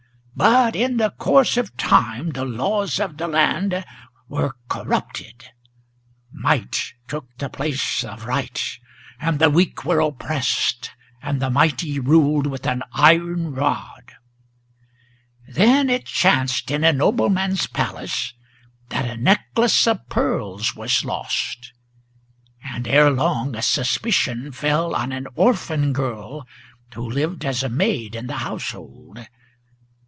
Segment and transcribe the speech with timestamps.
[0.33, 3.85] But in the course of time the laws of the land
[4.27, 5.51] were corrupted;
[6.31, 8.59] Might took the place of right,
[9.19, 10.91] and the weak were oppressed,
[11.21, 14.13] and the mighty Ruled with an iron rod.
[15.47, 18.33] Then it chanced in a nobleman's palace
[18.89, 21.71] That a necklace of pearls was lost,
[22.63, 26.47] and erelong a suspicion Fell on an orphan girl
[26.95, 29.27] who lived as maid in the household.